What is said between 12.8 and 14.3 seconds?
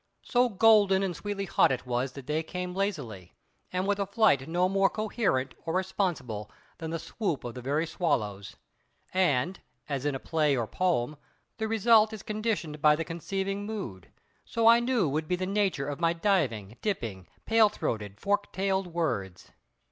by the conceiving mood,